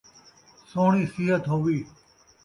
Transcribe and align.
سوہݨی 0.69 1.03
صحت 1.13 1.43
ہووی 1.51 1.79